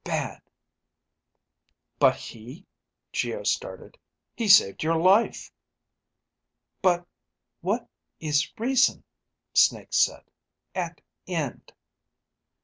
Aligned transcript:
bad..._ 0.03 0.41
"But 1.99 2.15
he" 2.15 2.65
Geo 3.13 3.43
started. 3.43 3.99
"He 4.35 4.47
saved 4.47 4.81
your 4.81 4.95
life!" 4.97 5.51
But... 6.81 7.05
what... 7.59 7.87
is... 8.19 8.51
reason, 8.57 9.03
Snake 9.55 9.93
said. 9.93 10.23
_At... 10.75 10.97
end 11.27 11.71